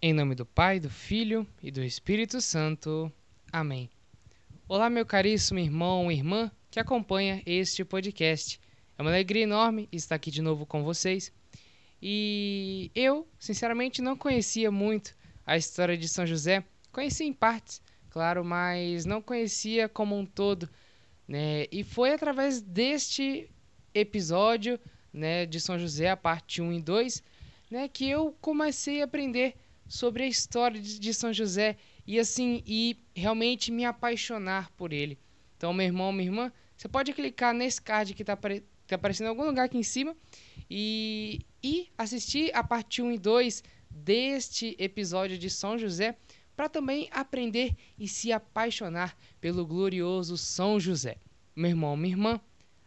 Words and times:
Em 0.00 0.12
nome 0.12 0.36
do 0.36 0.46
Pai, 0.46 0.78
do 0.78 0.88
Filho 0.88 1.44
e 1.60 1.72
do 1.72 1.82
Espírito 1.82 2.40
Santo. 2.40 3.12
Amém. 3.52 3.90
Olá, 4.68 4.88
meu 4.88 5.04
caríssimo 5.04 5.58
irmão 5.58 6.08
e 6.08 6.14
irmã 6.14 6.52
que 6.70 6.78
acompanha 6.78 7.42
este 7.44 7.84
podcast. 7.84 8.60
É 8.96 9.02
uma 9.02 9.10
alegria 9.10 9.42
enorme 9.42 9.88
estar 9.90 10.14
aqui 10.14 10.30
de 10.30 10.40
novo 10.40 10.64
com 10.64 10.84
vocês. 10.84 11.32
E 12.00 12.92
eu, 12.94 13.26
sinceramente, 13.40 14.00
não 14.00 14.16
conhecia 14.16 14.70
muito 14.70 15.16
a 15.44 15.56
história 15.56 15.98
de 15.98 16.08
São 16.08 16.24
José. 16.24 16.62
Conhecia 16.92 17.26
em 17.26 17.32
partes, 17.32 17.82
claro, 18.08 18.44
mas 18.44 19.04
não 19.04 19.20
conhecia 19.20 19.88
como 19.88 20.16
um 20.16 20.24
todo. 20.24 20.70
Né? 21.26 21.66
E 21.72 21.82
foi 21.82 22.12
através 22.12 22.60
deste 22.60 23.50
episódio 23.92 24.78
né, 25.12 25.44
de 25.44 25.58
São 25.58 25.76
José, 25.76 26.08
a 26.08 26.16
parte 26.16 26.62
1 26.62 26.72
e 26.74 26.82
2, 26.82 27.22
né, 27.68 27.88
que 27.88 28.08
eu 28.08 28.32
comecei 28.40 29.02
a 29.02 29.04
aprender 29.04 29.56
sobre 29.88 30.22
a 30.22 30.26
história 30.26 30.80
de, 30.80 31.14
São 31.14 31.32
José 31.32 31.76
e 32.06 32.18
assim 32.18 32.62
e 32.66 32.96
realmente 33.16 33.72
me 33.72 33.84
apaixonar 33.84 34.70
por 34.72 34.92
ele. 34.92 35.18
Então, 35.56 35.72
meu 35.72 35.86
irmão, 35.86 36.12
minha 36.12 36.28
irmã, 36.28 36.52
você 36.76 36.86
pode 36.86 37.12
clicar 37.12 37.54
nesse 37.54 37.80
card 37.80 38.14
que 38.14 38.22
está 38.22 38.36
tá 38.36 38.94
aparecendo 38.94 39.26
em 39.26 39.30
algum 39.30 39.46
lugar 39.46 39.64
aqui 39.64 39.78
em 39.78 39.82
cima 39.82 40.14
e, 40.70 41.40
e 41.62 41.88
assistir 41.96 42.54
a 42.54 42.62
parte 42.62 43.02
1 43.02 43.12
e 43.12 43.18
2 43.18 43.64
deste 43.90 44.76
episódio 44.78 45.38
de 45.38 45.48
São 45.48 45.78
José 45.78 46.16
para 46.54 46.68
também 46.68 47.08
aprender 47.10 47.74
e 47.98 48.06
se 48.06 48.32
apaixonar 48.32 49.16
pelo 49.40 49.66
glorioso 49.66 50.36
São 50.36 50.78
José. 50.78 51.16
Meu 51.56 51.70
irmão, 51.70 51.96
minha 51.96 52.14
irmã, 52.14 52.40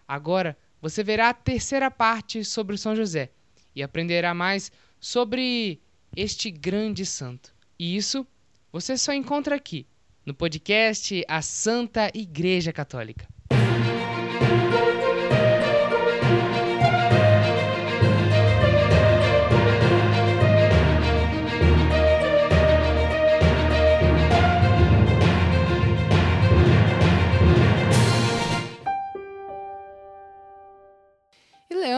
agora 0.08 0.58
você 0.82 1.04
verá 1.04 1.30
a 1.30 1.34
terceira 1.34 1.90
parte 1.90 2.44
sobre 2.44 2.78
São 2.78 2.96
José 2.96 3.32
e 3.76 3.82
aprenderá 3.82 4.34
mais 4.34 4.72
sobre 5.00 5.82
este 6.16 6.52
grande 6.52 7.06
santo. 7.06 7.54
E 7.80 7.96
isso 7.96 8.26
você 8.72 8.98
só 8.98 9.14
encontra 9.14 9.56
aqui, 9.56 9.86
no 10.26 10.34
podcast 10.34 11.24
A 11.28 11.42
Santa 11.42 12.12
Igreja 12.14 12.72
Católica. 12.72 13.28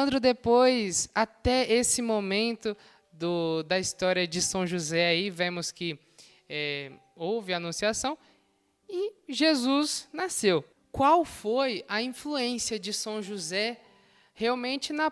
Leandro, 0.03 0.20
depois, 0.20 1.09
até 1.14 1.72
esse 1.72 2.02
momento 2.02 2.75
do, 3.23 3.63
da 3.63 3.79
história 3.79 4.27
de 4.27 4.41
São 4.41 4.67
José, 4.67 5.07
aí 5.07 5.29
vemos 5.29 5.71
que 5.71 5.97
é, 6.49 6.91
houve 7.16 7.53
a 7.53 7.57
anunciação 7.57 8.17
e 8.89 9.13
Jesus 9.30 10.09
nasceu. 10.11 10.61
Qual 10.91 11.23
foi 11.23 11.85
a 11.88 12.02
influência 12.02 12.77
de 12.77 12.91
São 12.91 13.21
José 13.21 13.80
realmente 14.33 14.91
na 14.91 15.09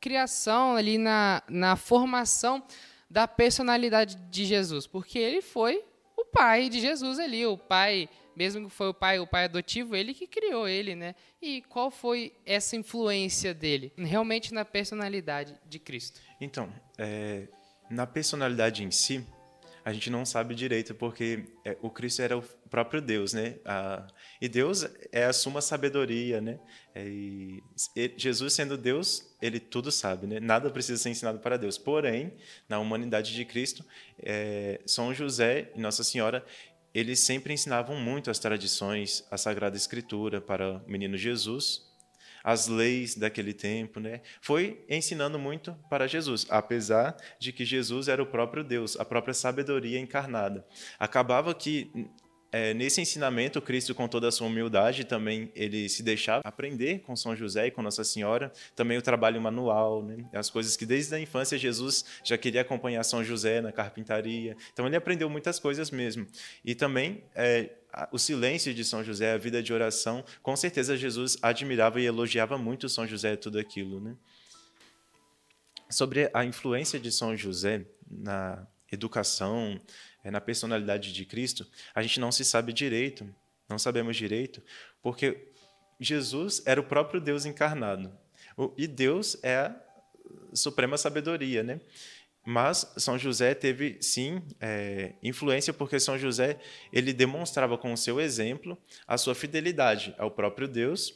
criação, 0.00 0.76
ali 0.76 0.98
na, 0.98 1.42
na 1.48 1.74
formação 1.74 2.62
da 3.10 3.26
personalidade 3.26 4.14
de 4.30 4.44
Jesus? 4.44 4.86
Porque 4.86 5.18
ele 5.18 5.42
foi 5.42 5.82
o 6.16 6.24
pai 6.26 6.68
de 6.68 6.80
Jesus 6.80 7.18
ali, 7.18 7.44
o 7.44 7.58
pai 7.58 8.08
mesmo 8.36 8.68
que 8.68 8.74
foi 8.76 8.88
o 8.88 8.94
pai, 8.94 9.18
o 9.18 9.26
pai 9.26 9.46
adotivo, 9.46 9.96
ele 9.96 10.14
que 10.14 10.28
criou 10.28 10.68
ele, 10.68 10.94
né? 10.94 11.16
E 11.42 11.60
qual 11.62 11.90
foi 11.90 12.32
essa 12.46 12.76
influência 12.76 13.52
dele 13.52 13.92
realmente 13.96 14.54
na 14.54 14.64
personalidade 14.64 15.56
de 15.66 15.80
Cristo? 15.80 16.20
Então, 16.40 16.72
é, 16.98 17.48
na 17.90 18.06
personalidade 18.06 18.84
em 18.84 18.90
si, 18.90 19.24
a 19.88 19.92
gente 19.92 20.10
não 20.10 20.26
sabe 20.26 20.54
direito, 20.54 20.94
porque 20.94 21.44
é, 21.64 21.74
o 21.80 21.88
Cristo 21.88 22.20
era 22.20 22.36
o 22.36 22.42
próprio 22.42 23.00
Deus, 23.00 23.32
né? 23.32 23.56
A, 23.64 24.06
e 24.38 24.46
Deus 24.46 24.86
é 25.10 25.24
a 25.24 25.32
suma 25.32 25.62
sabedoria, 25.62 26.42
né? 26.42 26.60
É, 26.94 27.06
e, 27.06 27.62
Jesus 28.14 28.52
sendo 28.52 28.76
Deus, 28.76 29.34
ele 29.40 29.58
tudo 29.58 29.90
sabe, 29.90 30.26
né? 30.26 30.40
Nada 30.40 30.68
precisa 30.70 31.02
ser 31.02 31.08
ensinado 31.08 31.38
para 31.38 31.56
Deus. 31.56 31.78
Porém, 31.78 32.34
na 32.68 32.78
humanidade 32.78 33.32
de 33.32 33.44
Cristo, 33.46 33.82
é, 34.18 34.78
São 34.84 35.14
José 35.14 35.72
e 35.74 35.80
Nossa 35.80 36.04
Senhora, 36.04 36.44
eles 36.92 37.20
sempre 37.20 37.54
ensinavam 37.54 37.96
muito 37.96 38.30
as 38.30 38.38
tradições, 38.38 39.24
a 39.30 39.38
Sagrada 39.38 39.76
Escritura 39.76 40.38
para 40.38 40.82
o 40.86 40.90
menino 40.90 41.16
Jesus, 41.16 41.87
as 42.42 42.68
leis 42.68 43.14
daquele 43.14 43.52
tempo, 43.52 44.00
né? 44.00 44.20
Foi 44.40 44.84
ensinando 44.88 45.38
muito 45.38 45.76
para 45.88 46.06
Jesus, 46.06 46.46
apesar 46.48 47.16
de 47.38 47.52
que 47.52 47.64
Jesus 47.64 48.08
era 48.08 48.22
o 48.22 48.26
próprio 48.26 48.64
Deus, 48.64 48.98
a 48.98 49.04
própria 49.04 49.34
sabedoria 49.34 49.98
encarnada. 49.98 50.64
Acabava 50.98 51.54
que 51.54 51.90
é, 52.50 52.72
nesse 52.72 53.00
ensinamento, 53.00 53.60
Cristo, 53.60 53.94
com 53.94 54.08
toda 54.08 54.28
a 54.28 54.32
sua 54.32 54.46
humildade, 54.46 55.04
também 55.04 55.52
ele 55.54 55.86
se 55.88 56.02
deixava 56.02 56.40
aprender 56.44 57.00
com 57.00 57.14
São 57.14 57.36
José 57.36 57.66
e 57.66 57.70
com 57.70 57.82
Nossa 57.82 58.02
Senhora, 58.02 58.50
também 58.74 58.96
o 58.96 59.02
trabalho 59.02 59.40
manual, 59.40 60.02
né? 60.02 60.24
as 60.32 60.48
coisas 60.48 60.74
que 60.74 60.86
desde 60.86 61.14
a 61.14 61.20
infância 61.20 61.58
Jesus 61.58 62.04
já 62.24 62.38
queria 62.38 62.62
acompanhar 62.62 63.04
São 63.04 63.22
José 63.22 63.60
na 63.60 63.70
carpintaria. 63.70 64.56
Então 64.72 64.86
ele 64.86 64.96
aprendeu 64.96 65.28
muitas 65.28 65.58
coisas 65.58 65.90
mesmo. 65.90 66.26
E 66.64 66.74
também 66.74 67.22
é, 67.34 67.70
o 68.12 68.18
silêncio 68.18 68.72
de 68.74 68.84
São 68.84 69.02
José, 69.02 69.32
a 69.32 69.38
vida 69.38 69.62
de 69.62 69.72
oração, 69.72 70.24
com 70.42 70.54
certeza 70.56 70.96
Jesus 70.96 71.36
admirava 71.42 72.00
e 72.00 72.04
elogiava 72.04 72.58
muito 72.58 72.88
São 72.88 73.06
José 73.06 73.36
tudo 73.36 73.58
aquilo. 73.58 74.00
Né? 74.00 74.16
Sobre 75.90 76.30
a 76.32 76.44
influência 76.44 76.98
de 77.00 77.10
São 77.10 77.36
José 77.36 77.86
na 78.10 78.66
educação, 78.90 79.80
é, 80.22 80.30
na 80.30 80.40
personalidade 80.40 81.12
de 81.12 81.24
Cristo, 81.24 81.66
a 81.94 82.02
gente 82.02 82.20
não 82.20 82.32
se 82.32 82.44
sabe 82.44 82.72
direito, 82.72 83.28
não 83.68 83.78
sabemos 83.78 84.16
direito, 84.16 84.62
porque 85.02 85.50
Jesus 86.00 86.62
era 86.64 86.80
o 86.80 86.84
próprio 86.84 87.20
Deus 87.20 87.44
encarnado. 87.44 88.12
E 88.76 88.86
Deus 88.86 89.38
é 89.42 89.56
a 89.56 89.76
suprema 90.52 90.96
sabedoria, 90.96 91.62
né? 91.62 91.80
Mas 92.50 92.90
São 92.96 93.18
José 93.18 93.52
teve 93.52 93.98
sim 94.00 94.40
é, 94.58 95.12
influência 95.22 95.70
porque 95.70 96.00
São 96.00 96.16
José 96.18 96.58
ele 96.90 97.12
demonstrava 97.12 97.76
com 97.76 97.92
o 97.92 97.96
seu 97.96 98.18
exemplo 98.18 98.78
a 99.06 99.18
sua 99.18 99.34
fidelidade 99.34 100.14
ao 100.16 100.30
próprio 100.30 100.66
Deus 100.66 101.14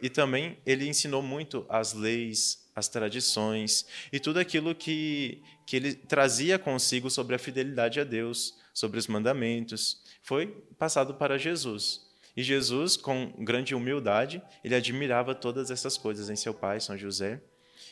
e 0.00 0.08
também 0.08 0.56
ele 0.64 0.86
ensinou 0.86 1.20
muito 1.20 1.66
as 1.68 1.94
leis, 1.94 2.70
as 2.76 2.86
tradições 2.86 3.88
e 4.12 4.20
tudo 4.20 4.38
aquilo 4.38 4.72
que, 4.72 5.42
que 5.66 5.74
ele 5.74 5.94
trazia 5.94 6.60
consigo 6.60 7.10
sobre 7.10 7.34
a 7.34 7.40
fidelidade 7.40 7.98
a 7.98 8.04
Deus, 8.04 8.56
sobre 8.72 9.00
os 9.00 9.08
mandamentos, 9.08 10.00
foi 10.22 10.46
passado 10.78 11.12
para 11.14 11.36
Jesus. 11.36 12.06
E 12.36 12.42
Jesus, 12.44 12.96
com 12.96 13.32
grande 13.40 13.74
humildade, 13.74 14.40
ele 14.62 14.76
admirava 14.76 15.34
todas 15.34 15.72
essas 15.72 15.98
coisas 15.98 16.30
em 16.30 16.36
seu 16.36 16.54
pai, 16.54 16.78
São 16.78 16.96
José, 16.96 17.40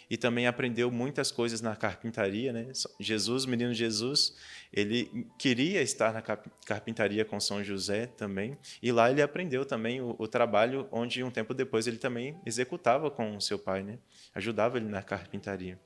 e 0.08 0.16
também 0.16 0.46
aprendeu 0.46 0.90
muitas 0.90 1.30
coisas 1.30 1.60
na 1.60 1.74
carpintaria, 1.74 2.52
né? 2.52 2.68
Jesus, 3.00 3.44
menino 3.44 3.74
Jesus, 3.74 4.36
ele 4.72 5.26
queria 5.38 5.82
estar 5.82 6.12
na 6.12 6.22
carpintaria 6.64 7.24
com 7.24 7.40
São 7.40 7.62
José 7.62 8.06
também, 8.06 8.56
e 8.82 8.92
lá 8.92 9.10
ele 9.10 9.22
aprendeu 9.22 9.64
também 9.64 10.00
o, 10.00 10.14
o 10.18 10.28
trabalho 10.28 10.86
onde 10.90 11.22
um 11.22 11.30
tempo 11.30 11.52
depois 11.52 11.86
ele 11.86 11.98
também 11.98 12.36
executava 12.44 13.10
com 13.10 13.40
seu 13.40 13.58
pai, 13.58 13.82
né? 13.82 13.98
Ajudava 14.34 14.78
ele 14.78 14.88
na 14.88 15.02
carpintaria. 15.02 15.78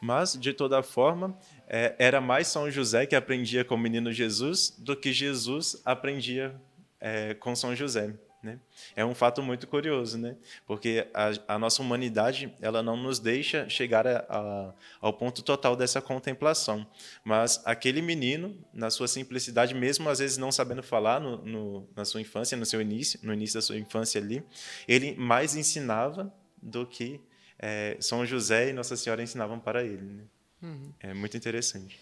Mas, 0.00 0.36
de 0.36 0.52
toda 0.52 0.82
forma, 0.82 1.38
é, 1.68 1.94
era 1.96 2.20
mais 2.20 2.48
São 2.48 2.68
José 2.68 3.06
que 3.06 3.14
aprendia 3.14 3.64
com 3.64 3.76
o 3.76 3.78
menino 3.78 4.10
Jesus 4.10 4.74
do 4.76 4.96
que 4.96 5.12
Jesus 5.12 5.80
aprendia 5.84 6.60
é, 7.00 7.34
com 7.34 7.54
São 7.54 7.76
José. 7.76 8.12
Né? 8.42 8.58
É 8.96 9.04
um 9.04 9.14
fato 9.14 9.40
muito 9.40 9.68
curioso, 9.68 10.18
né? 10.18 10.36
porque 10.66 11.06
a, 11.14 11.54
a 11.54 11.58
nossa 11.58 11.80
humanidade 11.80 12.52
ela 12.60 12.82
não 12.82 12.96
nos 12.96 13.20
deixa 13.20 13.68
chegar 13.68 14.04
a, 14.04 14.26
a, 14.28 14.72
ao 15.00 15.12
ponto 15.12 15.42
total 15.42 15.76
dessa 15.76 16.02
contemplação. 16.02 16.84
Mas 17.24 17.62
aquele 17.64 18.02
menino, 18.02 18.58
na 18.74 18.90
sua 18.90 19.06
simplicidade, 19.06 19.74
mesmo 19.74 20.08
às 20.08 20.18
vezes 20.18 20.38
não 20.38 20.50
sabendo 20.50 20.82
falar 20.82 21.20
no, 21.20 21.36
no, 21.44 21.88
na 21.94 22.04
sua 22.04 22.20
infância, 22.20 22.56
no 22.56 22.66
seu 22.66 22.80
início, 22.80 23.20
no 23.22 23.32
início 23.32 23.54
da 23.54 23.62
sua 23.62 23.76
infância 23.78 24.20
ali, 24.20 24.42
ele 24.88 25.14
mais 25.14 25.54
ensinava 25.54 26.32
do 26.60 26.84
que 26.84 27.20
é, 27.58 27.96
São 28.00 28.26
José 28.26 28.70
e 28.70 28.72
Nossa 28.72 28.96
Senhora 28.96 29.22
ensinavam 29.22 29.60
para 29.60 29.84
ele. 29.84 30.02
Né? 30.02 30.22
Uhum. 30.62 30.92
É 30.98 31.14
muito 31.14 31.36
interessante. 31.36 31.98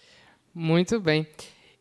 Muito 0.55 0.99
bem. 0.99 1.27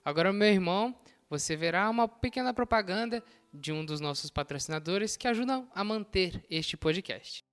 Agora, 0.03 0.33
meu 0.33 0.47
irmão, 0.47 0.93
você 1.29 1.55
verá 1.55 1.89
uma 1.89 2.07
pequena 2.07 2.53
propaganda 2.53 3.23
de 3.53 3.71
um 3.71 3.85
dos 3.85 3.99
nossos 3.99 4.29
patrocinadores 4.29 5.15
que 5.15 5.27
ajudam 5.27 5.69
a 5.73 5.83
manter 5.83 6.43
este 6.49 6.75
podcast. 6.75 7.43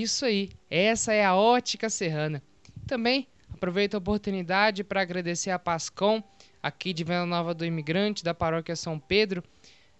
Isso 0.00 0.24
aí, 0.24 0.48
essa 0.70 1.12
é 1.12 1.22
a 1.22 1.36
Ótica 1.36 1.90
Serrana. 1.90 2.42
Também 2.86 3.28
aproveito 3.52 3.96
a 3.96 3.98
oportunidade 3.98 4.82
para 4.82 5.02
agradecer 5.02 5.50
a 5.50 5.58
Pascom, 5.58 6.22
aqui 6.62 6.94
de 6.94 7.04
Venda 7.04 7.26
Nova 7.26 7.52
do 7.52 7.66
Imigrante, 7.66 8.24
da 8.24 8.32
Paróquia 8.32 8.74
São 8.74 8.98
Pedro, 8.98 9.44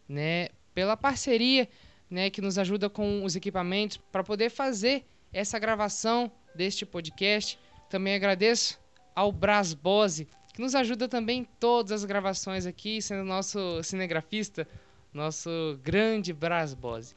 né, 0.08 0.48
pela 0.74 0.96
parceria 0.96 1.68
né, 2.08 2.30
que 2.30 2.40
nos 2.40 2.56
ajuda 2.56 2.88
com 2.88 3.22
os 3.22 3.36
equipamentos 3.36 3.98
para 3.98 4.24
poder 4.24 4.48
fazer 4.48 5.04
essa 5.34 5.58
gravação 5.58 6.32
deste 6.54 6.86
podcast. 6.86 7.58
Também 7.90 8.14
agradeço 8.14 8.80
ao 9.14 9.30
Brasbose, 9.30 10.26
que 10.54 10.62
nos 10.62 10.74
ajuda 10.74 11.08
também 11.08 11.40
em 11.40 11.48
todas 11.60 11.92
as 11.92 12.06
gravações 12.06 12.64
aqui, 12.64 13.02
sendo 13.02 13.22
nosso 13.22 13.82
cinegrafista, 13.82 14.66
nosso 15.12 15.78
grande 15.82 16.32
Brasbose. 16.32 17.14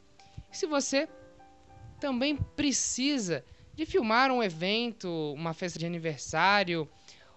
E 0.51 0.57
se 0.57 0.68
você 0.68 1.07
também 2.03 2.35
precisa 2.35 3.45
de 3.73 3.85
filmar 3.85 4.29
um 4.29 4.44
evento, 4.44 5.07
uma 5.38 5.53
festa 5.53 5.79
de 5.79 5.85
aniversário, 5.85 6.85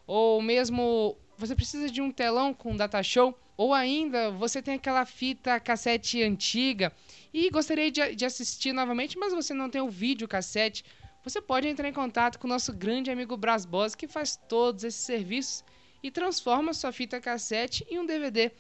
ou 0.05 0.43
mesmo 0.43 1.17
você 1.39 1.55
precisa 1.55 1.89
de 1.89 2.03
um 2.03 2.11
telão 2.11 2.53
com 2.53 2.75
data 2.75 3.01
show, 3.01 3.39
ou 3.57 3.73
ainda 3.73 4.33
você 4.33 4.61
tem 4.61 4.75
aquela 4.75 5.07
fita 5.07 5.61
cassete 5.61 6.21
antiga 6.21 6.93
e 7.33 7.49
gostaria 7.49 7.93
de, 7.93 8.17
de 8.17 8.25
assistir 8.25 8.73
novamente, 8.73 9.17
mas 9.17 9.33
você 9.33 9.55
não 9.55 9.71
tem 9.71 9.81
o 9.81 9.89
vídeo 9.89 10.27
cassete, 10.27 10.85
você 11.23 11.41
pode 11.41 11.69
entrar 11.69 11.89
em 11.89 11.93
contato 11.93 12.37
com 12.37 12.49
o 12.49 12.51
nosso 12.51 12.73
grande 12.73 13.09
amigo 13.09 13.37
Bras 13.37 13.65
Boss, 13.65 13.95
que 13.95 14.09
faz 14.09 14.37
todos 14.49 14.83
esses 14.83 15.01
serviços 15.01 15.65
e 16.03 16.11
transforma 16.11 16.75
sua 16.75 16.91
fita 16.91 17.21
cassete 17.21 17.87
em 17.89 18.01
um 18.01 18.07
DVD. 18.07 18.51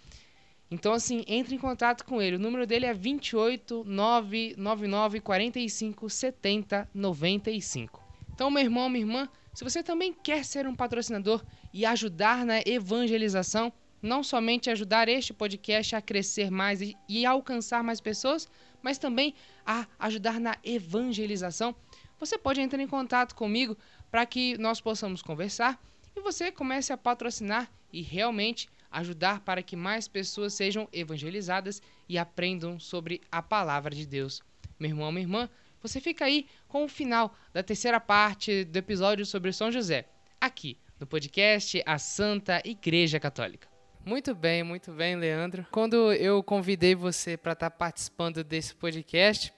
Então, 0.70 0.92
assim, 0.92 1.24
entre 1.28 1.54
em 1.54 1.58
contato 1.58 2.04
com 2.04 2.20
ele. 2.20 2.36
O 2.36 2.40
número 2.40 2.66
dele 2.66 2.86
é 2.86 2.94
28 2.94 3.84
999 3.84 5.20
45 5.20 6.10
70 6.10 6.88
95. 6.92 8.02
Então, 8.34 8.50
meu 8.50 8.62
irmão, 8.62 8.88
minha 8.88 9.04
irmã, 9.04 9.28
se 9.54 9.64
você 9.64 9.82
também 9.82 10.12
quer 10.12 10.44
ser 10.44 10.66
um 10.66 10.74
patrocinador 10.74 11.42
e 11.72 11.86
ajudar 11.86 12.44
na 12.44 12.60
evangelização, 12.66 13.72
não 14.02 14.22
somente 14.22 14.68
ajudar 14.68 15.08
este 15.08 15.32
podcast 15.32 15.96
a 15.96 16.02
crescer 16.02 16.50
mais 16.50 16.82
e, 16.82 16.96
e 17.08 17.24
alcançar 17.24 17.82
mais 17.82 18.00
pessoas, 18.00 18.48
mas 18.82 18.98
também 18.98 19.34
a 19.64 19.86
ajudar 19.98 20.38
na 20.38 20.56
evangelização, 20.62 21.74
você 22.18 22.36
pode 22.36 22.60
entrar 22.60 22.80
em 22.80 22.86
contato 22.86 23.34
comigo 23.34 23.76
para 24.10 24.26
que 24.26 24.58
nós 24.58 24.80
possamos 24.80 25.22
conversar 25.22 25.80
e 26.14 26.20
você 26.20 26.50
comece 26.50 26.92
a 26.92 26.96
patrocinar 26.96 27.70
e 27.92 28.02
realmente 28.02 28.68
ajudar 28.90 29.40
para 29.40 29.62
que 29.62 29.76
mais 29.76 30.08
pessoas 30.08 30.54
sejam 30.54 30.88
evangelizadas 30.92 31.80
e 32.08 32.18
aprendam 32.18 32.78
sobre 32.78 33.20
a 33.30 33.42
palavra 33.42 33.94
de 33.94 34.06
Deus. 34.06 34.42
Meu 34.78 34.90
irmão, 34.90 35.10
minha 35.10 35.24
irmã, 35.24 35.50
você 35.82 36.00
fica 36.00 36.24
aí 36.24 36.46
com 36.68 36.84
o 36.84 36.88
final 36.88 37.34
da 37.52 37.62
terceira 37.62 38.00
parte 38.00 38.64
do 38.64 38.76
episódio 38.76 39.24
sobre 39.24 39.52
São 39.52 39.70
José, 39.70 40.08
aqui 40.40 40.76
no 40.98 41.06
podcast 41.06 41.82
A 41.86 41.98
Santa 41.98 42.60
Igreja 42.64 43.20
Católica. 43.20 43.68
Muito 44.04 44.34
bem, 44.34 44.62
muito 44.62 44.92
bem, 44.92 45.16
Leandro. 45.16 45.66
Quando 45.70 46.12
eu 46.12 46.42
convidei 46.42 46.94
você 46.94 47.36
para 47.36 47.52
estar 47.52 47.70
tá 47.70 47.76
participando 47.76 48.44
desse 48.44 48.74
podcast, 48.74 49.52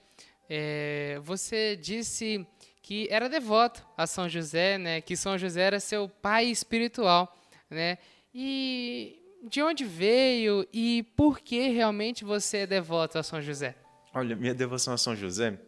é, 0.49 1.19
você 1.21 1.75
disse 1.75 2.45
que 2.81 3.07
era 3.11 3.29
devoto 3.29 3.85
a 3.95 4.07
São 4.07 4.27
José, 4.27 4.79
né? 4.79 5.01
Que 5.01 5.15
São 5.15 5.37
José 5.37 5.61
era 5.61 5.79
seu 5.79 6.09
pai 6.09 6.45
espiritual, 6.45 7.31
né? 7.69 7.99
E 8.33 9.18
de 9.47 9.61
onde 9.61 9.85
veio 9.85 10.67
e 10.73 11.03
por 11.15 11.39
que 11.39 11.69
realmente 11.69 12.23
você 12.23 12.59
é 12.59 12.67
devoto 12.67 13.17
a 13.17 13.23
São 13.23 13.41
José? 13.41 13.75
Olha, 14.13 14.35
minha 14.35 14.53
devoção 14.53 14.93
a 14.93 14.97
São 14.97 15.15
José, 15.15 15.59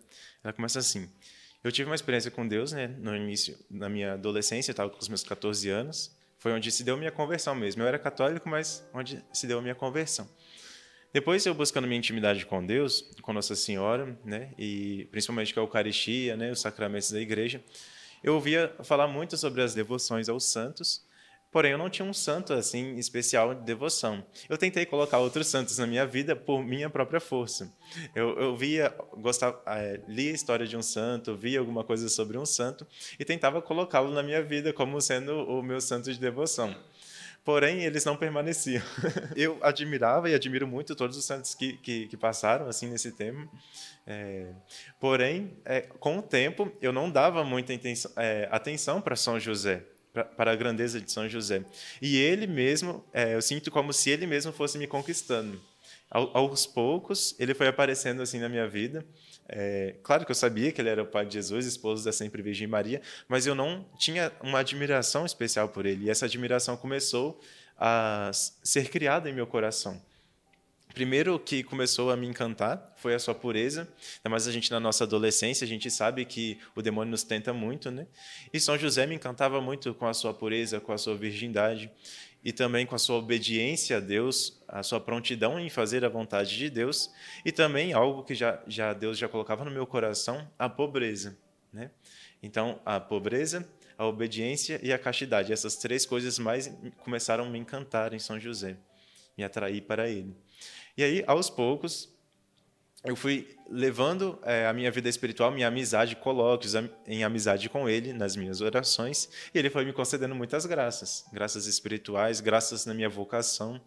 ela 0.44 0.53
começa 0.53 0.79
assim. 0.79 1.09
Eu 1.63 1.71
tive 1.71 1.89
uma 1.89 1.95
experiência 1.95 2.31
com 2.31 2.47
Deus, 2.47 2.71
né? 2.71 2.88
No 2.88 3.15
início, 3.15 3.57
na 3.69 3.88
minha 3.88 4.13
adolescência, 4.13 4.71
eu 4.71 4.73
estava 4.73 4.89
com 4.89 4.97
os 5.00 5.07
meus 5.07 5.23
14 5.23 5.69
anos. 5.69 6.12
Foi 6.39 6.51
onde 6.51 6.71
se 6.71 6.83
deu 6.83 6.97
minha 6.97 7.12
conversão 7.12 7.53
mesmo. 7.53 7.83
Eu 7.83 7.88
era 7.88 8.00
católico, 8.00 8.50
mas 8.50 8.83
onde 8.94 9.23
se 9.31 9.45
deu 9.45 9.59
a 9.59 9.62
minha 9.62 9.75
conversão. 9.75 10.27
Depois 11.13 11.45
eu 11.45 11.53
buscando 11.53 11.88
minha 11.88 12.00
intimidade 12.00 12.45
com 12.45 12.65
Deus, 12.65 13.06
com 13.21 13.33
Nossa 13.33 13.53
Senhora, 13.53 14.17
né, 14.24 14.51
e 14.57 15.09
principalmente 15.12 15.53
com 15.53 15.59
a 15.59 15.63
Eucaristia, 15.63 16.38
né, 16.38 16.51
os 16.51 16.62
sacramentos 16.62 17.12
da 17.12 17.19
igreja, 17.19 17.62
eu 18.24 18.33
ouvia 18.33 18.74
falar 18.83 19.07
muito 19.07 19.35
sobre 19.35 19.62
as 19.62 19.74
devoções 19.74 20.29
aos 20.29 20.45
santos, 20.45 21.03
porém 21.51 21.71
eu 21.71 21.77
não 21.77 21.89
tinha 21.89 22.07
um 22.07 22.13
santo 22.13 22.53
assim 22.53 22.95
especial 22.95 23.53
de 23.53 23.62
devoção. 23.62 24.24
Eu 24.48 24.57
tentei 24.57 24.86
colocar 24.86 25.19
outros 25.19 25.48
santos 25.48 25.77
na 25.77 25.86
minha 25.86 26.06
vida 26.06 26.36
por 26.36 26.63
minha 26.63 26.89
própria 26.89 27.19
força. 27.19 27.71
Eu, 28.15 28.38
eu 28.39 28.56
via, 28.56 28.94
gostava, 29.18 29.62
é, 29.68 30.00
lia 30.07 30.31
a 30.31 30.36
história 30.36 30.65
de 30.65 30.77
um 30.77 30.81
santo, 30.81 31.36
via 31.36 31.59
alguma 31.59 31.83
coisa 31.83 32.07
sobre 32.09 32.38
um 32.38 32.45
santo 32.45 32.88
e 33.19 33.25
tentava 33.25 33.62
colocá-lo 33.62 34.12
na 34.12 34.24
minha 34.24 34.42
vida 34.42 34.71
como 34.71 35.00
sendo 35.01 35.33
o 35.48 35.62
meu 35.62 35.81
santo 35.81 36.12
de 36.12 36.20
devoção 36.20 36.75
porém 37.43 37.84
eles 37.84 38.05
não 38.05 38.15
permaneciam. 38.15 38.84
eu 39.36 39.58
admirava 39.62 40.29
e 40.29 40.34
admiro 40.34 40.67
muito 40.67 40.96
todos 40.96 41.17
os 41.17 41.25
santos 41.25 41.55
que, 41.55 41.74
que, 41.77 42.08
que 42.08 42.17
passaram 42.17 42.67
assim 42.67 42.88
nesse 42.88 43.12
tema. 43.12 43.48
É, 44.05 44.48
porém, 45.00 45.58
é, 45.65 45.81
com 45.81 46.17
o 46.17 46.22
tempo, 46.22 46.72
eu 46.81 46.91
não 46.91 47.10
dava 47.10 47.43
muita 47.43 47.74
intenção, 47.74 48.12
é, 48.15 48.48
atenção 48.51 49.01
para 49.01 49.15
São 49.15 49.39
José, 49.39 49.84
para 50.13 50.51
a 50.51 50.56
grandeza 50.56 51.00
de 51.00 51.12
São 51.12 51.27
José. 51.27 51.63
E 52.01 52.18
ele 52.18 52.48
mesmo, 52.48 53.03
é, 53.13 53.36
eu 53.36 53.41
sinto 53.41 53.72
como 53.72 53.94
se 53.94 54.10
ele 54.10 54.27
mesmo 54.27 54.51
fosse 54.51 54.77
me 54.77 54.88
conquistando. 54.88 55.60
aos 56.10 56.65
poucos, 56.65 57.36
ele 57.39 57.53
foi 57.53 57.68
aparecendo 57.68 58.22
assim 58.22 58.39
na 58.39 58.50
minha 58.50 58.68
vida. 58.68 59.06
É, 59.48 59.96
claro 60.03 60.25
que 60.25 60.32
eu 60.32 60.36
sabia 60.36 60.72
que 60.72 60.82
ele 60.82 60.89
era 60.89 61.03
o 61.03 61.06
pai 61.06 61.25
de 61.25 61.34
Jesus, 61.34 61.65
esposo 61.65 62.03
da 62.06 62.12
sempre 62.12 62.41
Virgem 62.41 62.68
Maria, 62.68 63.01
mas 63.27 63.46
eu 63.46 63.56
não 63.56 63.86
tinha 63.98 64.32
uma 64.41 64.60
admiração 64.60 65.25
especial 65.25 65.70
por 65.70 65.86
ele. 65.86 66.06
E 66.06 66.10
essa 66.10 66.25
admiração 66.25 66.77
começou 66.77 67.39
a 67.77 68.32
ser 68.34 68.89
criada 68.89 69.30
em 69.30 69.34
meu 69.34 69.48
coração. 69.48 70.01
Primeiro 70.93 71.39
que 71.39 71.63
começou 71.63 72.12
a 72.12 72.17
me 72.17 72.27
encantar 72.27 72.93
foi 72.98 73.13
a 73.13 73.19
sua 73.19 73.33
pureza, 73.33 73.88
mas 74.29 74.48
a 74.48 74.51
gente 74.51 74.69
na 74.71 74.79
nossa 74.79 75.05
adolescência, 75.05 75.63
a 75.63 75.67
gente 75.67 75.89
sabe 75.89 76.25
que 76.25 76.60
o 76.75 76.81
demônio 76.81 77.12
nos 77.12 77.24
tenta 77.24 77.53
muito, 77.53 77.89
né? 77.89 78.07
E 78.51 78.60
São 78.60 78.77
José 78.77 79.07
me 79.07 79.15
encantava 79.15 79.62
muito 79.62 79.93
com 79.93 80.05
a 80.05 80.13
sua 80.13 80.33
pureza, 80.33 80.79
com 80.79 80.91
a 80.91 80.98
sua 80.98 81.15
virgindade 81.15 81.89
e 82.43 82.51
também 82.51 82.86
com 82.86 82.95
a 82.95 83.00
sua 83.00 83.17
obediência 83.17 83.98
a 83.98 84.00
Deus, 84.00 84.62
a 84.67 84.83
sua 84.83 85.00
prontidão 85.00 85.60
em 85.60 85.69
fazer 85.69 86.03
a 86.03 86.10
vontade 86.10 86.57
de 86.57 86.69
Deus, 86.69 87.12
e 87.45 87.51
também 87.51 87.93
algo 87.93 88.24
que 88.24 88.33
já, 88.33 88.62
já 88.67 88.93
Deus 88.93 89.17
já 89.17 89.27
colocava 89.27 89.63
no 89.63 89.71
meu 89.71 89.86
coração, 89.86 90.48
a 90.57 90.67
pobreza. 90.67 91.38
Né? 91.71 91.91
Então, 92.41 92.81
a 92.83 93.00
pobreza, 93.00 93.67
a 93.98 94.05
obediência 94.05 94.79
e 94.81 94.91
a 94.91 94.98
castidade, 94.98 95.53
essas 95.53 95.75
três 95.75 96.05
coisas 96.05 96.39
mais 96.39 96.75
começaram 97.03 97.45
a 97.45 97.50
me 97.50 97.60
encantar 97.60 98.13
em 98.13 98.19
São 98.19 98.39
José, 98.39 98.75
me 99.38 99.43
atrair 99.43 99.81
para 99.81 100.10
ele. 100.10 100.36
E 100.98 101.03
aí, 101.03 101.24
aos 101.25 101.50
poucos, 101.50 102.10
eu 103.03 103.15
fui 103.15 103.48
levando 103.69 104.38
é, 104.43 104.67
a 104.67 104.74
minha 104.74 104.91
vida 104.91 105.10
espiritual, 105.10 105.51
minha 105.51 105.67
amizade, 105.67 106.15
colóquios 106.15 106.74
em 107.07 107.24
amizade 107.24 107.69
com 107.69 107.89
ele 107.89 108.13
nas 108.13 108.36
minhas 108.36 108.62
orações, 108.62 109.29
e 109.53 109.57
ele 109.57 109.69
foi 109.69 109.86
me 109.86 109.93
concedendo 109.93 110.36
muitas 110.36 110.65
graças, 110.65 111.25
graças 111.33 111.65
espirituais, 111.65 112.39
graças 112.41 112.86
na 112.86 112.93
minha 112.93 113.10
vocação. 113.10 113.81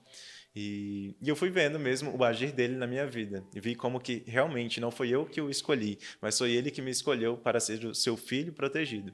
E, 0.57 1.15
e, 1.21 1.29
eu 1.29 1.37
fui 1.37 1.51
vendo 1.51 1.79
mesmo 1.79 2.17
o 2.17 2.25
agir 2.25 2.53
dele 2.53 2.77
na 2.77 2.87
minha 2.87 3.07
vida. 3.07 3.45
E 3.55 3.61
vi 3.61 3.75
como 3.75 4.01
que 4.01 4.23
realmente 4.27 4.81
não 4.81 4.91
foi 4.91 5.11
eu 5.11 5.27
que 5.27 5.41
o 5.41 5.51
escolhi, 5.51 5.99
mas 6.21 6.39
foi 6.39 6.53
ele 6.53 6.71
que 6.71 6.81
me 6.81 6.91
escolheu 6.91 7.37
para 7.37 7.59
ser 7.59 7.85
o 7.85 7.95
seu 7.95 8.17
filho 8.17 8.53
protegido. 8.53 9.13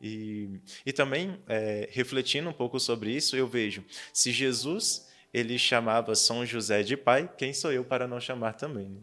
E, 0.00 0.48
e 0.84 0.92
também, 0.92 1.38
é, 1.46 1.88
refletindo 1.92 2.48
um 2.48 2.52
pouco 2.52 2.80
sobre 2.80 3.10
isso, 3.10 3.36
eu 3.36 3.46
vejo, 3.46 3.84
se 4.12 4.32
Jesus 4.32 5.09
ele 5.32 5.58
chamava 5.58 6.14
São 6.14 6.44
José 6.44 6.82
de 6.82 6.96
pai, 6.96 7.30
quem 7.38 7.52
sou 7.52 7.72
eu 7.72 7.84
para 7.84 8.06
não 8.06 8.20
chamar 8.20 8.54
também? 8.54 8.88
Né? 8.88 9.00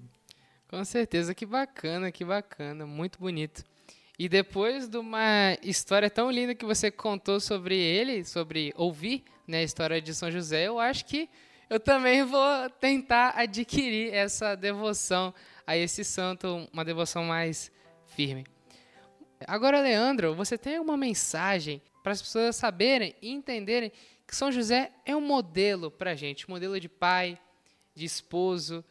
Com 0.68 0.84
certeza, 0.84 1.34
que 1.34 1.46
bacana, 1.46 2.12
que 2.12 2.26
bacana, 2.26 2.86
muito 2.86 3.20
bonito. 3.20 3.64
E 4.20 4.28
depois 4.28 4.88
de 4.88 4.98
uma 4.98 5.56
história 5.62 6.10
tão 6.10 6.30
linda 6.30 6.56
que 6.56 6.66
você 6.66 6.90
contou 6.90 7.40
sobre 7.40 7.78
ele, 7.78 8.26
sobre 8.26 8.74
ouvir 8.76 9.24
né, 9.48 9.60
a 9.60 9.64
história 9.64 10.02
de 10.02 10.14
São 10.14 10.32
José, 10.32 10.68
eu 10.68 10.80
acho 10.80 11.06
que 11.06 11.30
eu 11.70 11.80
também 11.80 12.24
vou 12.24 12.70
tentar 12.82 13.34
adquirir 13.38 14.14
essa 14.14 14.56
devoção 14.56 15.34
a 15.66 15.78
esse 15.78 16.04
santo, 16.04 16.68
uma 16.74 16.84
devoção 16.84 17.26
mais 17.26 17.72
firme. 18.08 18.46
Agora, 19.46 19.82
Leandro, 19.82 20.34
você 20.34 20.58
tem 20.58 20.80
uma 20.80 20.98
mensagem 20.98 21.82
para 22.02 22.14
as 22.14 22.22
pessoas 22.22 22.56
saberem 22.56 23.14
e 23.22 23.32
entenderem 23.32 23.92
que 24.28 24.36
São 24.36 24.52
José 24.52 24.92
é 25.06 25.16
um 25.16 25.22
modelo 25.22 25.90
para 25.90 26.12
a 26.12 26.16
gente, 26.16 26.46
um 26.46 26.52
modelo 26.52 26.80
de 26.80 26.90
pai, 26.90 27.40
de 27.96 28.06
esposo 28.06 28.84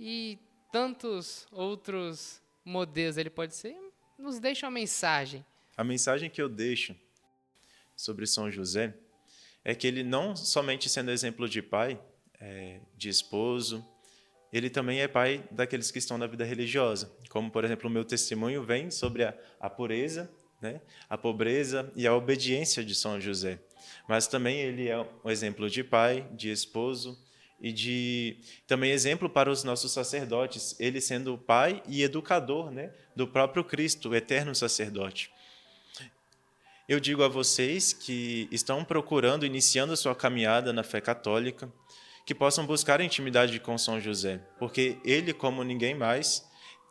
e 0.00 0.38
tantos 0.72 1.46
outros 1.52 2.40
modelos 2.64 3.16
ele 3.16 3.30
pode 3.30 3.54
ser, 3.54 3.76
nos 4.18 4.38
deixa 4.38 4.66
uma 4.66 4.72
mensagem. 4.72 5.44
A 5.76 5.84
mensagem 5.84 6.30
que 6.30 6.40
eu 6.40 6.48
deixo 6.48 6.96
sobre 7.94 8.26
São 8.26 8.50
José 8.50 8.94
é 9.62 9.74
que 9.74 9.86
ele 9.86 10.02
não 10.02 10.34
somente 10.34 10.88
sendo 10.88 11.10
exemplo 11.10 11.48
de 11.48 11.60
pai, 11.60 12.00
é, 12.40 12.80
de 12.96 13.08
esposo, 13.08 13.86
ele 14.52 14.70
também 14.70 15.00
é 15.00 15.08
pai 15.08 15.46
daqueles 15.50 15.90
que 15.90 15.98
estão 15.98 16.16
na 16.16 16.26
vida 16.26 16.44
religiosa. 16.44 17.12
Como, 17.28 17.50
por 17.50 17.64
exemplo, 17.64 17.88
o 17.88 17.92
meu 17.92 18.04
testemunho 18.04 18.62
vem 18.64 18.90
sobre 18.90 19.24
a, 19.24 19.34
a 19.60 19.68
pureza, 19.68 20.30
né, 20.60 20.80
a 21.10 21.18
pobreza 21.18 21.92
e 21.94 22.06
a 22.06 22.14
obediência 22.14 22.84
de 22.84 22.94
São 22.94 23.20
José. 23.20 23.58
Mas 24.08 24.26
também 24.26 24.58
ele 24.58 24.88
é 24.88 24.98
um 25.24 25.30
exemplo 25.30 25.68
de 25.68 25.82
pai, 25.82 26.26
de 26.32 26.50
esposo 26.50 27.18
e 27.60 27.72
de 27.72 28.36
também 28.66 28.90
exemplo 28.90 29.28
para 29.28 29.50
os 29.50 29.64
nossos 29.64 29.92
sacerdotes, 29.92 30.76
ele 30.78 31.00
sendo 31.00 31.38
pai 31.38 31.82
e 31.88 32.02
educador 32.02 32.70
né, 32.70 32.92
do 33.14 33.26
próprio 33.26 33.64
Cristo, 33.64 34.10
o 34.10 34.14
eterno 34.14 34.54
sacerdote. 34.54 35.30
Eu 36.88 37.00
digo 37.00 37.24
a 37.24 37.28
vocês 37.28 37.92
que 37.92 38.48
estão 38.52 38.84
procurando, 38.84 39.44
iniciando 39.44 39.96
sua 39.96 40.14
caminhada 40.14 40.72
na 40.72 40.84
fé 40.84 41.00
católica, 41.00 41.72
que 42.24 42.34
possam 42.34 42.66
buscar 42.66 43.00
a 43.00 43.04
intimidade 43.04 43.58
com 43.58 43.76
São 43.78 44.00
José, 44.00 44.40
porque 44.58 44.98
ele, 45.04 45.32
como 45.32 45.64
ninguém 45.64 45.94
mais, 45.94 46.44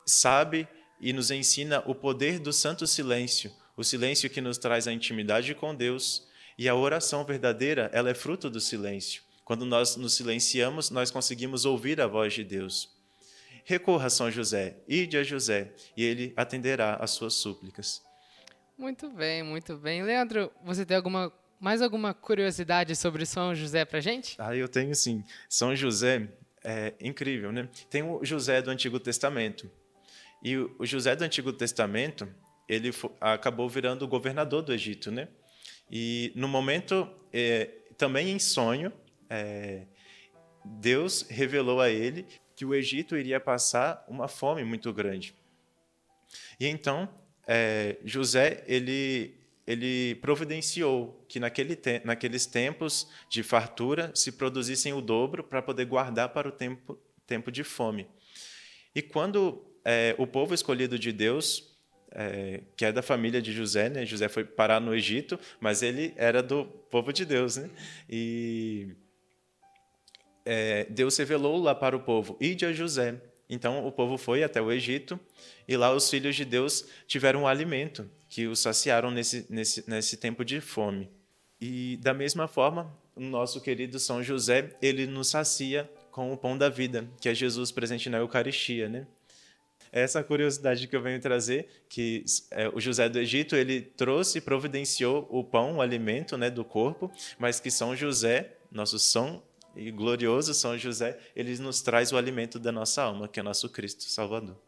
sabe 0.06 0.68
e 1.00 1.14
nos 1.14 1.32
ensina 1.32 1.84
o 1.86 1.94
poder 1.94 2.40
do 2.40 2.52
santo 2.52 2.88
silêncio, 2.88 3.52
o 3.78 3.84
silêncio 3.84 4.30
que 4.30 4.42
nos 4.42 4.58
traz 4.58 4.88
a 4.88 4.94
intimidade 4.94 5.54
com 5.54 5.76
Deus, 5.76 6.28
e 6.58 6.70
a 6.70 6.76
oração 6.76 7.24
verdadeira, 7.26 7.90
ela 7.94 8.10
é 8.10 8.14
fruto 8.14 8.50
do 8.50 8.60
silêncio. 8.60 9.24
Quando 9.44 9.66
nós 9.66 9.96
nos 9.96 10.14
silenciamos, 10.16 10.90
nós 10.90 11.12
conseguimos 11.12 11.66
ouvir 11.66 12.02
a 12.02 12.08
voz 12.08 12.34
de 12.34 12.44
Deus. 12.44 12.90
Recorra 13.64 14.08
a 14.08 14.10
São 14.10 14.32
José, 14.32 14.78
ide 14.88 15.18
a 15.18 15.24
José, 15.24 15.72
e 15.96 16.04
ele 16.04 16.34
atenderá 16.36 16.96
às 16.96 17.12
suas 17.12 17.34
súplicas. 17.34 18.02
Muito 18.78 19.10
bem, 19.10 19.44
muito 19.44 19.78
bem. 19.78 20.04
Leandro, 20.04 20.52
você 20.64 20.86
tem 20.86 20.98
alguma 20.98 21.32
mais 21.60 21.82
alguma 21.82 22.14
curiosidade 22.14 22.96
sobre 22.96 23.26
São 23.26 23.56
José 23.56 23.86
para 23.86 24.00
gente? 24.00 24.36
Ah, 24.38 24.56
eu 24.56 24.68
tenho 24.68 24.94
sim. 24.94 25.24
São 25.50 25.76
José 25.76 26.28
é 26.64 26.94
incrível, 27.00 27.52
né? 27.52 27.70
Tem 27.90 28.04
o 28.04 28.24
José 28.24 28.62
do 28.62 28.70
Antigo 28.70 29.00
Testamento. 29.00 29.72
E 30.44 30.58
o 30.58 30.86
José 30.86 31.16
do 31.16 31.24
Antigo 31.24 31.54
Testamento, 31.54 32.28
ele 32.68 32.92
acabou 33.22 33.70
virando 33.70 34.08
governador 34.08 34.62
do 34.62 34.74
Egito, 34.74 35.12
né? 35.12 35.28
E 35.92 36.32
no 36.36 36.48
momento, 36.48 37.08
é, 37.32 37.70
também 37.98 38.32
em 38.32 38.40
sonho, 38.40 38.92
é, 39.30 39.86
Deus 40.64 41.26
revelou 41.30 41.80
a 41.80 41.90
ele 41.90 42.26
que 42.56 42.66
o 42.66 42.74
Egito 42.74 43.18
iria 43.18 43.40
passar 43.40 44.04
uma 44.08 44.28
fome 44.28 44.64
muito 44.64 44.92
grande. 44.94 45.36
E 46.60 46.68
então 46.68 47.10
é, 47.48 47.98
José 48.04 48.64
ele 48.68 49.36
ele 49.68 50.14
providenciou 50.16 51.26
que 51.28 51.40
naquele 51.40 51.76
te 51.76 52.00
naqueles 52.04 52.46
tempos 52.46 53.10
de 53.30 53.42
fartura 53.42 54.12
se 54.14 54.32
produzissem 54.32 54.94
o 54.94 55.02
dobro 55.02 55.44
para 55.44 55.62
poder 55.62 55.86
guardar 55.86 56.30
para 56.30 56.48
o 56.48 56.52
tempo 56.52 56.98
tempo 57.28 57.52
de 57.52 57.64
fome. 57.64 58.08
E 58.94 59.02
quando 59.02 59.66
é, 59.84 60.16
o 60.18 60.28
povo 60.28 60.54
escolhido 60.54 60.98
de 60.98 61.12
Deus 61.12 61.75
é, 62.16 62.62
que 62.78 62.86
é 62.86 62.92
da 62.92 63.02
família 63.02 63.42
de 63.42 63.52
José, 63.52 63.90
né? 63.90 64.06
José 64.06 64.30
foi 64.30 64.46
parar 64.46 64.80
no 64.80 64.96
Egito, 64.96 65.38
mas 65.60 65.84
ele 65.84 66.14
era 66.16 66.42
do 66.42 66.66
povo 66.90 67.12
de 67.12 67.26
Deus, 67.26 67.58
né? 67.58 67.70
E 68.10 68.96
é, 70.46 70.86
Deus 70.90 71.18
revelou 71.18 71.62
lá 71.62 71.76
para 71.76 71.96
o 71.96 72.00
povo: 72.00 72.38
ide 72.40 72.66
a 72.66 72.72
José. 72.72 73.22
Então 73.48 73.86
o 73.86 73.92
povo 73.92 74.18
foi 74.18 74.44
até 74.44 74.60
o 74.60 74.72
Egito 74.72 75.20
e 75.68 75.78
lá 75.78 75.94
os 75.94 76.10
filhos 76.10 76.36
de 76.36 76.44
Deus 76.44 76.88
tiveram 77.06 77.44
um 77.44 77.48
alimento 77.48 78.10
que 78.28 78.48
os 78.48 78.60
saciaram 78.60 79.12
nesse, 79.12 79.46
nesse, 79.50 79.88
nesse 79.88 80.18
tempo 80.18 80.44
de 80.44 80.60
fome. 80.60 81.12
E 81.62 81.98
da 82.02 82.14
mesma 82.14 82.48
forma, 82.48 82.92
o 83.16 83.22
nosso 83.22 83.62
querido 83.62 84.00
São 84.00 84.24
José, 84.24 84.76
ele 84.82 85.06
nos 85.06 85.28
sacia 85.28 85.90
com 86.12 86.34
o 86.34 86.38
pão 86.38 86.58
da 86.58 86.70
vida, 86.70 87.08
que 87.20 87.30
é 87.30 87.36
Jesus 87.36 87.72
presente 87.72 88.10
na 88.10 88.18
Eucaristia, 88.18 88.90
né? 88.90 89.06
Essa 89.96 90.22
curiosidade 90.22 90.90
que 90.90 90.94
eu 90.94 91.02
venho 91.02 91.22
trazer, 91.22 91.70
que 91.88 92.26
é, 92.52 92.68
o 92.68 92.82
José 92.82 93.08
do 93.08 93.18
Egito, 93.18 93.56
ele 93.56 93.80
trouxe 93.80 94.40
e 94.40 94.42
providenciou 94.42 95.26
o 95.32 95.42
pão, 95.42 95.78
o 95.78 95.82
alimento 95.82 96.38
né, 96.38 96.50
do 96.50 96.66
corpo, 96.66 97.10
mas 97.40 97.62
que 97.62 97.72
São 97.72 97.96
José, 97.96 98.58
nosso 98.70 99.00
São 99.00 99.42
e 99.74 99.90
glorioso 99.92 100.54
São 100.54 100.78
José, 100.78 101.18
ele 101.34 101.58
nos 101.60 101.82
traz 101.82 102.12
o 102.12 102.18
alimento 102.18 102.60
da 102.60 102.74
nossa 102.74 103.04
alma, 103.04 103.30
que 103.30 103.40
é 103.40 103.44
nosso 103.44 103.70
Cristo 103.70 104.04
Salvador. 104.04 104.62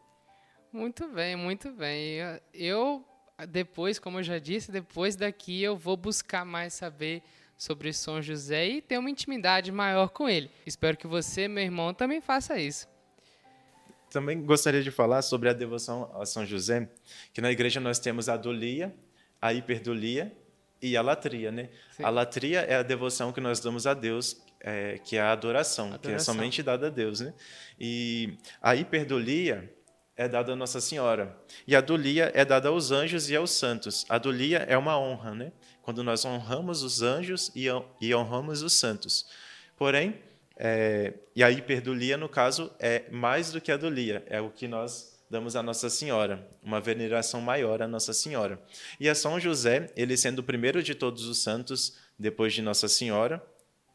Muito 0.72 1.06
bem, 1.08 1.36
muito 1.36 1.72
bem. 1.72 2.20
Eu, 2.54 3.04
depois, 3.50 3.98
como 3.98 4.20
eu 4.20 4.22
já 4.22 4.38
disse, 4.38 4.72
depois 4.72 5.14
daqui 5.14 5.62
eu 5.62 5.76
vou 5.76 5.98
buscar 5.98 6.46
mais 6.46 6.72
saber 6.72 7.22
sobre 7.54 7.92
São 7.92 8.22
José 8.22 8.66
e 8.66 8.80
ter 8.80 8.96
uma 8.96 9.10
intimidade 9.10 9.70
maior 9.70 10.08
com 10.08 10.26
ele. 10.26 10.50
Espero 10.64 10.96
que 10.96 11.06
você, 11.06 11.46
meu 11.46 11.62
irmão, 11.62 11.92
também 11.92 12.22
faça 12.22 12.58
isso. 12.58 12.88
Também 14.10 14.42
gostaria 14.42 14.82
de 14.82 14.90
falar 14.90 15.22
sobre 15.22 15.48
a 15.48 15.52
devoção 15.52 16.10
a 16.18 16.24
São 16.24 16.46
José, 16.46 16.88
que 17.32 17.40
na 17.40 17.50
igreja 17.50 17.78
nós 17.80 17.98
temos 17.98 18.28
a 18.28 18.36
dolia, 18.36 18.94
a 19.40 19.52
hiperdolia 19.52 20.32
e 20.80 20.96
a 20.96 21.02
latria, 21.02 21.50
né? 21.50 21.68
Sim. 21.96 22.04
A 22.04 22.10
latria 22.10 22.60
é 22.60 22.76
a 22.76 22.82
devoção 22.82 23.32
que 23.32 23.40
nós 23.40 23.60
damos 23.60 23.86
a 23.86 23.94
Deus, 23.94 24.40
é, 24.60 24.98
que 24.98 25.16
é 25.16 25.20
a 25.20 25.32
adoração, 25.32 25.86
adoração, 25.86 26.10
que 26.10 26.14
é 26.14 26.18
somente 26.18 26.62
dada 26.62 26.86
a 26.86 26.90
Deus, 26.90 27.20
né? 27.20 27.34
E 27.78 28.36
a 28.62 28.74
hiperdolia 28.74 29.72
é 30.16 30.26
dada 30.26 30.52
a 30.52 30.56
Nossa 30.56 30.80
Senhora. 30.80 31.36
E 31.66 31.76
a 31.76 31.80
dolia 31.80 32.32
é 32.34 32.44
dada 32.44 32.68
aos 32.68 32.90
anjos 32.90 33.30
e 33.30 33.36
aos 33.36 33.52
santos. 33.52 34.04
A 34.08 34.18
dolia 34.18 34.58
é 34.68 34.76
uma 34.76 34.98
honra, 34.98 35.34
né? 35.34 35.52
Quando 35.80 36.02
nós 36.02 36.24
honramos 36.24 36.82
os 36.82 37.02
anjos 37.02 37.52
e 37.54 38.14
honramos 38.14 38.62
os 38.62 38.72
santos. 38.72 39.26
Porém, 39.76 40.20
é, 40.58 41.14
e 41.36 41.42
a 41.42 41.50
hiperdolia, 41.50 42.16
no 42.16 42.28
caso, 42.28 42.72
é 42.80 43.04
mais 43.10 43.52
do 43.52 43.60
que 43.60 43.70
a 43.70 43.76
dolia, 43.76 44.24
é 44.26 44.40
o 44.40 44.50
que 44.50 44.66
nós 44.66 45.16
damos 45.30 45.54
a 45.54 45.62
Nossa 45.62 45.88
Senhora, 45.88 46.48
uma 46.62 46.80
veneração 46.80 47.40
maior 47.40 47.80
à 47.80 47.86
Nossa 47.86 48.12
Senhora. 48.12 48.60
E 48.98 49.08
a 49.08 49.14
São 49.14 49.38
José, 49.38 49.92
ele 49.94 50.16
sendo 50.16 50.40
o 50.40 50.42
primeiro 50.42 50.82
de 50.82 50.94
todos 50.94 51.26
os 51.26 51.42
santos, 51.42 51.96
depois 52.18 52.52
de 52.52 52.62
Nossa 52.62 52.88
Senhora, 52.88 53.40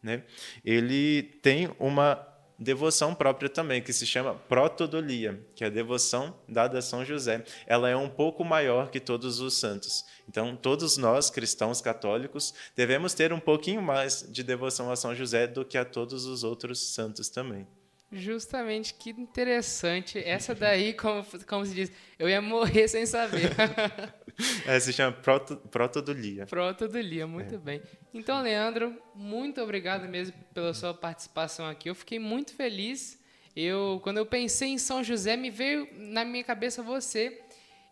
né, 0.02 0.24
ele 0.64 1.24
tem 1.42 1.70
uma 1.80 2.16
devoção 2.64 3.14
própria 3.14 3.50
também, 3.50 3.82
que 3.82 3.94
se 3.94 4.06
chama 4.06 4.34
protodolia, 4.34 5.40
que 5.56 5.64
é 5.64 5.68
a 5.68 5.70
devoção 5.70 6.36
dada 6.48 6.80
a 6.80 6.82
São 6.82 7.06
José. 7.06 7.44
Ela 7.68 7.90
é 7.90 7.96
um 7.96 8.10
pouco 8.10 8.44
maior 8.44 8.90
que 8.90 9.00
todos 9.00 9.40
os 9.40 9.56
santos. 9.56 10.06
Então, 10.28 10.56
todos 10.56 10.98
nós, 10.98 11.30
cristãos 11.30 11.82
católicos, 11.82 12.54
devemos 12.76 13.14
ter 13.14 13.34
um 13.34 13.40
pouquinho 13.40 13.82
mais 13.82 14.26
de 14.32 14.42
devoção 14.42 14.90
a 14.92 14.96
São 14.96 15.14
José 15.14 15.46
do 15.46 15.66
que 15.66 15.78
a 15.78 15.86
todos 15.86 16.26
os 16.26 16.44
outros 16.44 16.80
santos 16.80 17.30
também. 17.30 17.68
Justamente, 18.12 18.94
que 18.94 19.10
interessante. 19.10 20.20
Essa 20.20 20.54
daí, 20.54 20.94
como, 20.94 21.26
como 21.48 21.66
se 21.66 21.74
diz, 21.74 21.92
eu 22.18 22.30
ia 22.30 22.42
morrer 22.42 22.88
sem 22.88 23.06
saber. 23.06 23.50
é, 24.66 24.80
se 24.80 24.94
chama 24.94 25.12
proto, 25.12 25.58
protodolia. 25.58 26.46
Protodolia, 26.46 27.28
muito 27.28 27.56
é. 27.56 27.58
bem. 27.58 27.82
Então, 28.14 28.42
Leandro, 28.42 28.98
muito 29.16 29.62
obrigado 29.62 30.08
mesmo 30.08 30.36
pela 30.54 30.74
sua 30.74 30.94
participação 30.94 31.68
aqui. 31.68 31.90
Eu 31.90 31.96
fiquei 31.96 32.20
muito 32.20 32.54
feliz. 32.54 33.22
Eu, 33.56 34.00
quando 34.04 34.18
eu 34.18 34.26
pensei 34.26 34.70
em 34.70 34.78
São 34.78 35.04
José, 35.04 35.38
me 35.38 35.50
veio 35.50 35.88
na 35.94 36.26
minha 36.26 36.44
cabeça 36.44 36.82
você. 36.82 37.40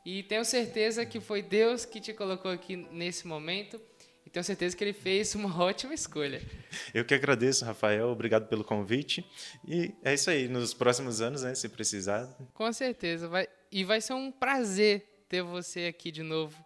E 0.06 0.24
tenho 0.24 0.44
certeza 0.44 1.06
que 1.06 1.20
foi 1.20 1.42
Deus 1.42 1.86
que 1.86 2.02
te 2.02 2.14
colocou 2.14 2.50
aqui 2.50 2.76
nesse 2.76 3.28
momento. 3.28 3.80
E 4.26 4.30
tenho 4.30 4.44
certeza 4.44 4.76
que 4.76 4.84
ele 4.84 4.94
fez 4.94 5.36
uma 5.36 5.56
ótima 5.62 5.94
escolha. 5.94 6.42
Eu 6.94 7.06
que 7.06 7.14
agradeço, 7.14 7.66
Rafael. 7.66 8.08
Obrigado 8.10 8.48
pelo 8.48 8.64
convite. 8.64 9.26
E 9.68 9.94
é 10.04 10.14
isso 10.14 10.30
aí. 10.30 10.48
Nos 10.48 10.74
próximos 10.74 11.22
anos, 11.22 11.44
né, 11.44 11.54
se 11.54 11.70
precisar. 11.70 12.28
Com 12.54 12.72
certeza. 12.74 13.28
Vai, 13.28 13.48
e 13.72 13.84
vai 13.84 14.02
ser 14.02 14.14
um 14.14 14.32
prazer 14.32 15.11
ter 15.32 15.42
você 15.42 15.86
aqui 15.86 16.12
de 16.12 16.24
novo. 16.24 16.62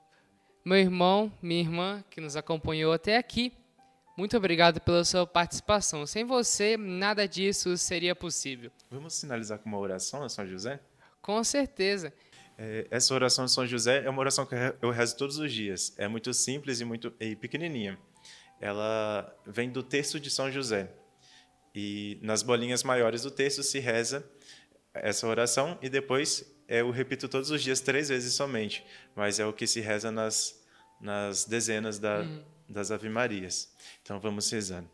Meu 0.66 0.80
irmão, 0.80 1.32
minha 1.40 1.62
irmã, 1.62 2.04
que 2.10 2.20
nos 2.20 2.36
acompanhou 2.36 2.92
até 2.92 3.16
aqui, 3.16 3.54
muito 4.18 4.36
obrigado 4.36 4.82
pela 4.82 5.06
sua 5.06 5.28
participação. 5.28 6.04
Sem 6.08 6.26
você, 6.26 6.76
nada 6.76 7.28
disso 7.28 7.78
seria 7.78 8.16
possível. 8.16 8.72
Vamos 8.90 9.22
finalizar 9.22 9.60
com 9.60 9.70
uma 9.70 9.78
oração 9.78 10.24
a 10.24 10.30
São 10.30 10.48
José? 10.48 10.80
Com 11.22 11.44
certeza. 11.44 12.12
É, 12.58 12.88
essa 12.90 13.14
oração 13.14 13.46
de 13.46 13.52
São 13.52 13.68
José 13.68 14.04
é 14.04 14.10
uma 14.10 14.20
oração 14.20 14.48
que 14.48 14.56
eu 14.82 14.90
rezo 14.90 15.16
todos 15.16 15.38
os 15.38 15.54
dias. 15.54 15.94
É 15.96 16.08
muito 16.08 16.34
simples 16.34 16.82
e 16.82 16.86
muito 16.86 17.14
e 17.20 17.36
pequenininha. 17.36 18.00
Ela 18.60 19.32
vem 19.46 19.70
do 19.70 19.84
texto 19.84 20.20
de 20.20 20.32
São 20.32 20.52
José. 20.52 20.92
E 21.76 22.18
nas 22.24 22.42
bolinhas 22.42 22.82
maiores 22.84 23.22
do 23.22 23.30
texto 23.30 23.62
se 23.62 23.78
reza 23.78 24.28
essa 24.92 25.28
oração 25.28 25.78
e 25.84 25.90
depois 25.90 26.55
eu 26.68 26.90
repito 26.92 27.28
todos 27.28 27.52
os 27.52 27.62
dias 27.62 27.80
três 27.80 28.10
vezes 28.10 28.34
somente, 28.34 28.86
mas 29.16 29.40
é 29.40 29.46
o 29.46 29.54
que 29.54 29.68
se 29.68 29.82
reza 29.82 30.12
nas, 30.12 30.64
nas 31.00 31.46
dezenas 31.46 32.00
da, 32.00 32.22
uhum. 32.22 32.44
das 32.70 32.92
Ave 32.92 33.10
Marias. 33.10 33.72
Então 34.02 34.20
vamos 34.20 34.50
rezando. 34.50 34.90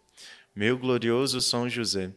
Meu 0.56 0.78
glorioso 0.78 1.40
São 1.40 1.70
José, 1.70 2.12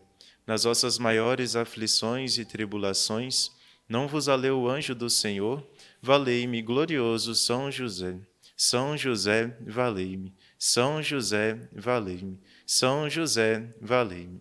nas 0.47 0.65
vossas 0.65 0.99
maiores 0.99 1.55
aflições 1.57 2.37
e 2.37 2.45
tribulações, 2.45 3.51
não 3.89 4.09
vos 4.09 4.29
aleu 4.29 4.61
o 4.61 4.69
anjo 4.69 4.95
do 4.95 5.09
Senhor? 5.09 5.65
Valei-me, 6.01 6.61
glorioso 6.63 7.35
São 7.35 7.71
José. 7.71 8.17
São 8.57 8.97
José, 8.97 9.57
valei-me. 9.61 10.33
São 10.59 11.03
José, 11.03 11.69
valei-me. 11.73 12.41
São 12.67 13.11
José, 13.11 13.69
valei-me. 13.81 14.41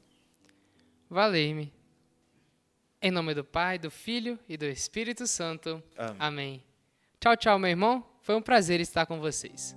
Valei-me. 1.10 1.72
Em 3.06 3.12
nome 3.12 3.34
do 3.34 3.44
Pai, 3.44 3.78
do 3.78 3.92
Filho 3.92 4.40
e 4.48 4.56
do 4.56 4.64
Espírito 4.64 5.28
Santo. 5.28 5.84
Amém. 5.98 6.16
Amém. 6.20 6.64
Tchau, 7.20 7.36
tchau, 7.36 7.60
meu 7.60 7.70
irmão. 7.70 8.02
Foi 8.22 8.34
um 8.34 8.42
prazer 8.42 8.80
estar 8.80 9.06
com 9.06 9.20
vocês. 9.20 9.76